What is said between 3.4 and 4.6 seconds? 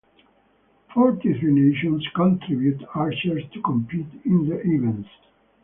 to compete in the